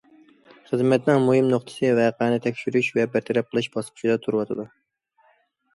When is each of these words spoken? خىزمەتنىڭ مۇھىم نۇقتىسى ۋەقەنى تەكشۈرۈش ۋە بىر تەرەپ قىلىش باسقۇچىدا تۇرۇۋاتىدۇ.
خىزمەتنىڭ 0.69 1.19
مۇھىم 1.25 1.51
نۇقتىسى 1.51 1.91
ۋەقەنى 1.99 2.41
تەكشۈرۈش 2.47 2.91
ۋە 2.97 3.07
بىر 3.17 3.29
تەرەپ 3.29 3.53
قىلىش 3.53 3.69
باسقۇچىدا 3.79 4.19
تۇرۇۋاتىدۇ. 4.27 4.69